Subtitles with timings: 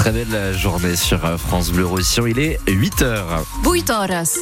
[0.00, 2.26] Très belle journée sur France Bleu Roussillon.
[2.26, 3.44] Il est 8h.
[3.70, 4.38] 8 horas.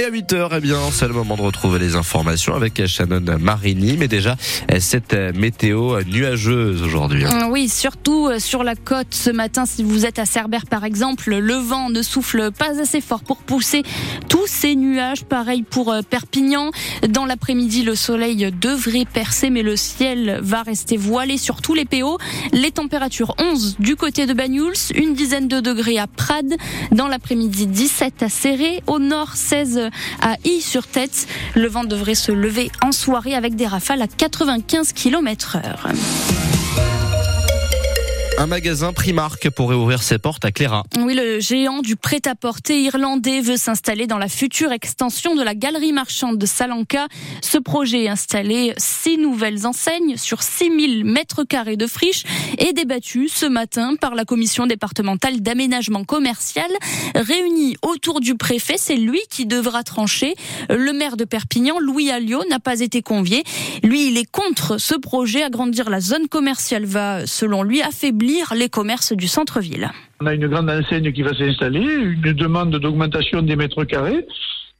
[0.00, 3.98] Et à 8h, eh bien, c'est le moment de retrouver les informations avec Shannon Marini.
[3.98, 4.34] Mais déjà,
[4.78, 7.26] cette météo nuageuse aujourd'hui.
[7.26, 7.48] hein.
[7.50, 11.34] Oui, surtout euh, sur la côte ce matin, si vous êtes à Cerbère par exemple,
[11.36, 13.82] le vent ne souffle pas assez fort pour pousser
[14.30, 15.24] tous ces nuages.
[15.24, 16.70] Pareil pour euh, Perpignan.
[17.06, 21.84] Dans l'après-midi, le soleil devrait percer, mais le ciel va rester voilé sur tous les
[21.84, 22.16] PO.
[22.52, 26.56] Les températures 11 du côté de Banyuls, une dizaine de degrés à Prades.
[26.90, 28.82] Dans l'après-midi, 17 à Serré.
[28.86, 29.88] Au nord, 16
[30.20, 31.26] à Y-sur-Tête.
[31.54, 35.86] Le vent devrait se lever en soirée avec des rafales à 95 km heure.
[38.40, 40.84] Un magasin Primark pourrait ouvrir ses portes à Cléra.
[40.96, 45.92] Oui, le géant du prêt-à-porter irlandais veut s'installer dans la future extension de la galerie
[45.92, 47.06] marchande de Salanca.
[47.42, 52.24] Ce projet installé six nouvelles enseignes sur 6000 mètres carrés de friche
[52.56, 56.70] est débattu ce matin par la commission départementale d'aménagement commercial
[57.14, 58.76] réunie autour du préfet.
[58.78, 60.34] C'est lui qui devra trancher.
[60.70, 63.44] Le maire de Perpignan, Louis Alliot, n'a pas été convié.
[63.82, 65.42] Lui, il est contre ce projet.
[65.42, 69.90] Agrandir la zone commerciale va, selon lui, affaiblir les commerces du centre-ville.
[70.20, 74.26] On a une grande enseigne qui va s'installer, une demande d'augmentation des mètres carrés.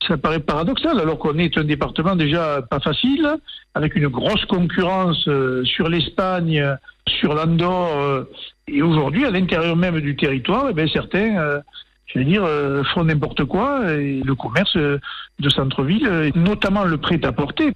[0.06, 3.28] Ça paraît paradoxal alors qu'on est un département déjà pas facile,
[3.74, 6.64] avec une grosse concurrence euh, sur l'Espagne,
[7.06, 8.24] sur l'Andorre, euh,
[8.66, 11.60] et aujourd'hui à l'intérieur même du territoire, eh bien, certains, euh,
[12.06, 12.46] je veux dire,
[12.92, 17.72] font n'importe quoi le commerce de centre-ville, notamment le prêt-à-porter,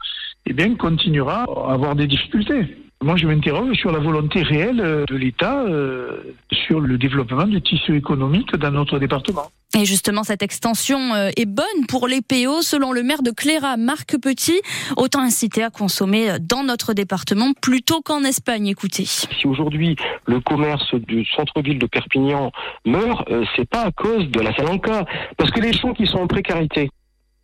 [0.46, 2.76] eh bien, continuera à avoir des difficultés.
[3.04, 7.60] Moi, je m'interroge sur la volonté réelle euh, de l'État euh, sur le développement du
[7.60, 9.50] tissu économique dans notre département.
[9.78, 12.62] Et justement, cette extension euh, est bonne pour les PO.
[12.62, 14.58] Selon le maire de Cléra, Marc Petit,
[14.96, 18.68] autant inciter à consommer dans notre département plutôt qu'en Espagne.
[18.68, 19.04] Écoutez.
[19.04, 22.52] Si aujourd'hui le commerce du centre-ville de Perpignan
[22.86, 25.04] meurt, euh, c'est pas à cause de la Salanca,
[25.36, 26.88] parce que les gens qui sont en précarité,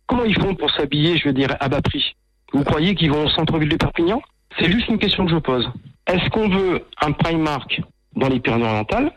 [0.07, 2.15] comment ils font pour s'habiller, je veux dire, à bas prix?
[2.51, 4.23] Vous croyez qu'ils vont au centre-ville de Perpignan?
[4.57, 5.69] C'est juste une question que je pose.
[6.07, 7.81] Est-ce qu'on veut un Primark
[8.15, 9.11] dans les Pyrénées-Orientales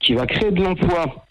[0.00, 1.26] qui va créer de l'emploi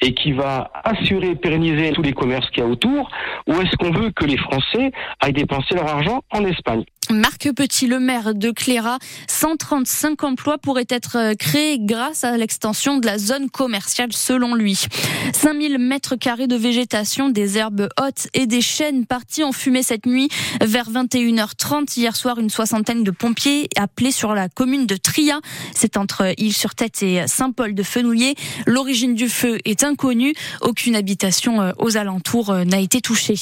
[0.00, 3.10] et qui va assurer et pérenniser tous les commerces qu'il y a autour,
[3.46, 6.84] ou est-ce qu'on veut que les Français aillent dépenser leur argent en Espagne?
[7.10, 8.98] Marc Petit, le maire de Cléra,
[9.28, 14.86] 135 emplois pourraient être euh, créés grâce à l'extension de la zone commerciale selon lui.
[15.34, 20.06] 5000 mètres carrés de végétation, des herbes hautes et des chênes partis en fumée cette
[20.06, 20.28] nuit
[20.60, 21.98] vers 21h30.
[21.98, 25.40] Hier soir, une soixantaine de pompiers appelés sur la commune de Tria.
[25.74, 28.34] C'est entre Île-sur-Tête et Saint-Paul-de-Fenouillet.
[28.66, 30.34] L'origine du feu est inconnue.
[30.62, 33.36] Aucune habitation euh, aux alentours euh, n'a été touchée.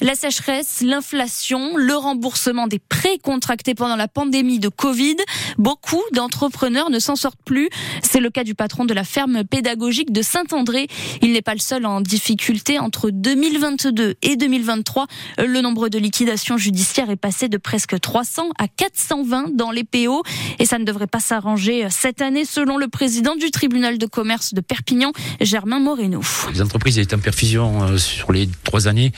[0.00, 5.16] La sécheresse, l'inflation, le remboursement des prêts contractés pendant la pandémie de Covid.
[5.56, 7.70] Beaucoup d'entrepreneurs ne s'en sortent plus.
[8.02, 10.88] C'est le cas du patron de la ferme pédagogique de Saint-André.
[11.22, 12.78] Il n'est pas le seul en difficulté.
[12.78, 15.06] Entre 2022 et 2023,
[15.38, 20.22] le nombre de liquidations judiciaires est passé de presque 300 à 420 dans les PO.
[20.58, 24.54] Et ça ne devrait pas s'arranger cette année, selon le président du tribunal de commerce
[24.54, 26.20] de Perpignan, Germain Moreno.
[26.52, 29.12] Les entreprises étaient en perfusion euh, sur les trois années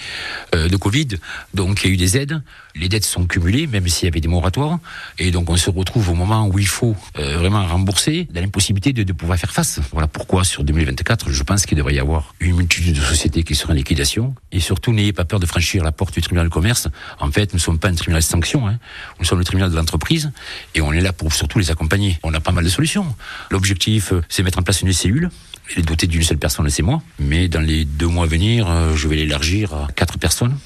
[0.54, 1.08] euh, de Covid,
[1.54, 2.42] donc il y a eu des aides.
[2.74, 4.78] Les dettes sont cumulées, même s'il y avait des moratoires,
[5.18, 8.92] et donc on se retrouve au moment où il faut euh, vraiment rembourser, dans l'impossibilité
[8.92, 9.80] de, pouvoir faire face.
[9.92, 13.54] Voilà pourquoi sur 2024, je pense qu'il devrait y avoir une multitude de sociétés qui
[13.54, 16.52] seront en liquidation, et surtout n'ayez pas peur de franchir la porte du tribunal de
[16.52, 16.88] commerce.
[17.18, 18.78] En fait, nous ne sommes pas un tribunal de sanction, hein.
[19.18, 20.30] nous sommes le tribunal de l'entreprise,
[20.74, 22.18] et on est là pour surtout les accompagner.
[22.22, 23.06] On a pas mal de solutions.
[23.50, 25.30] L'objectif, euh, c'est mettre en place une cellule
[25.72, 27.02] elle est dotée d'une seule personne, c'est moi.
[27.18, 30.56] Mais dans les deux mois à venir, euh, je vais l'élargir à quatre personnes,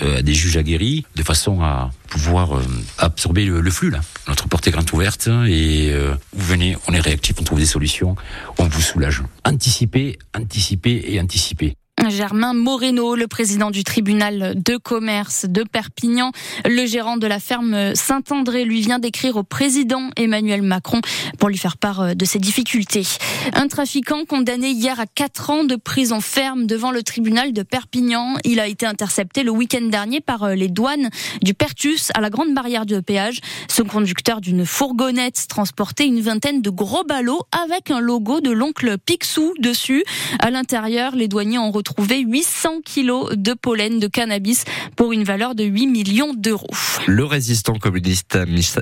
[0.00, 2.62] à des juges aguerris, de façon à pouvoir euh,
[2.98, 3.90] absorber le, le flux.
[3.90, 4.00] Là.
[4.28, 7.66] Notre porte est grande ouverte et euh, vous venez, on est réactif, on trouve des
[7.66, 8.16] solutions,
[8.58, 9.22] on vous soulage.
[9.44, 11.76] Anticiper, anticiper et anticiper.
[12.08, 16.32] Germain Moreno, le président du tribunal de commerce de Perpignan,
[16.64, 21.00] le gérant de la ferme Saint-André, lui vient d'écrire au président Emmanuel Macron
[21.38, 23.06] pour lui faire part de ses difficultés.
[23.54, 28.34] Un trafiquant condamné hier à 4 ans de prison ferme devant le tribunal de Perpignan.
[28.44, 31.08] Il a été intercepté le week-end dernier par les douanes
[31.42, 33.40] du Pertus à la grande barrière de péage.
[33.68, 38.98] Ce conducteur d'une fourgonnette transportait une vingtaine de gros ballots avec un logo de l'oncle
[38.98, 40.04] Picsou dessus.
[40.38, 44.64] À l'intérieur, les douaniers ont retrouvé retrouvé 800 kilos de pollen de cannabis
[44.96, 46.66] pour une valeur de 8 millions d'euros.
[47.06, 48.38] Le résistant communiste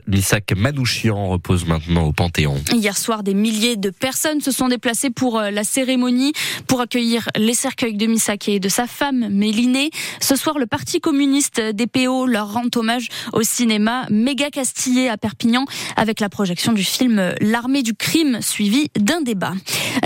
[0.07, 2.57] Misak Manouchian repose maintenant au Panthéon.
[2.73, 6.33] Hier soir, des milliers de personnes se sont déplacées pour euh, la cérémonie,
[6.67, 9.91] pour accueillir les cercueils de Misak et de sa femme Mélinée.
[10.21, 15.17] Ce soir, le Parti communiste des PO leur rend hommage au cinéma méga castillé à
[15.17, 15.65] Perpignan
[15.97, 19.53] avec la projection du film L'armée du crime suivi d'un débat.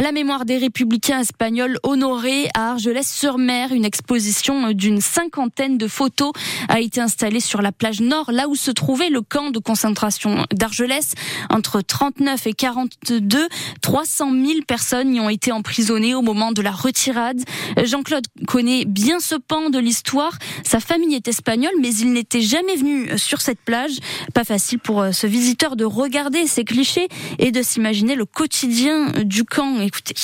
[0.02, 6.30] La mémoire des républicains espagnols honorés à Argelès-sur-Mer, une exposition d'une cinquantaine de photos
[6.68, 10.46] a été installée sur la plage nord, là où se trouvait le camp de concentration
[10.52, 11.14] d'Argelès.
[11.50, 13.48] Entre 39 et 42,
[13.82, 17.40] 300 000 personnes y ont été emprisonnées au moment de la retirade.
[17.82, 20.38] Jean-Claude connaît bien ce pan de l'histoire.
[20.62, 23.98] Sa famille est espagnole, mais il n'était jamais venu sur cette plage.
[24.32, 27.08] Pas facile pour ce visiteur de regarder ces clichés
[27.40, 29.80] et de s'imaginer le quotidien du camp.
[29.80, 30.14] Écoutez.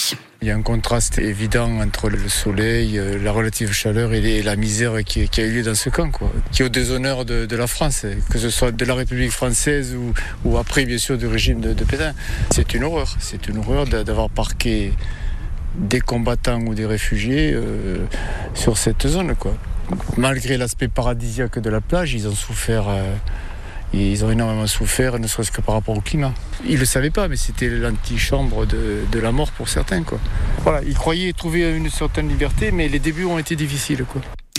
[0.42, 4.56] Il y a un contraste évident entre le soleil, euh, la relative chaleur et la
[4.56, 6.10] misère qui, a eu lieu dans ce camp,
[6.50, 9.96] qui est au déshonneur de, la France, que ce soit de la République française
[10.44, 12.12] ou, après, bien sûr, du régime de, Pétain.
[12.50, 13.14] C'est une horreur.
[13.20, 14.92] C'est une horreur d'avoir parqué
[15.76, 17.98] des combattants ou des réfugiés euh,
[18.52, 19.34] sur cette zone.
[20.16, 22.88] Malgré l'aspect paradisiaque de la plage, ils ont souffert.
[22.88, 23.14] Euh,
[23.94, 26.32] ils ont énormément souffert, ne serait-ce que par rapport au climat.
[26.64, 30.02] Ils ne le savaient pas, mais c'était l'antichambre de, la mort pour certains.
[30.62, 34.04] Voilà, ils croyaient trouver une certaine liberté, mais les débuts ont été difficiles.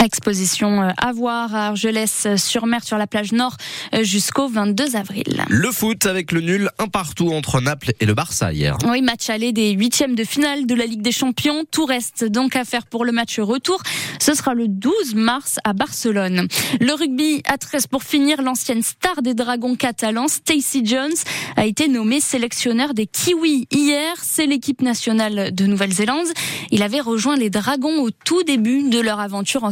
[0.04, 3.56] Exposition euh, à voir à Argelès-sur-Mer sur la plage nord
[3.94, 5.46] euh, jusqu'au 22 avril.
[5.48, 8.78] Le foot avec le nul un partout entre Naples et le Barça hier.
[8.86, 11.64] Oui, match aller des huitièmes de finale de la Ligue des Champions.
[11.72, 13.82] Tout reste donc à faire pour le match retour.
[14.20, 16.48] Ce sera le 12 mars à Barcelone.
[16.82, 18.42] Le rugby à 13 pour finir.
[18.42, 21.14] L'ancienne star des Dragons catalans, Stacey Jones,
[21.56, 24.16] a été nommé sélectionneur des Kiwis hier.
[24.22, 26.28] C'est l'équipe nationale de Nouvelle-Zélande.
[26.72, 29.72] Il avait rejoint les Dragons au tout début de leur aventure en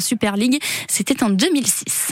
[0.88, 2.08] C'était en 2006.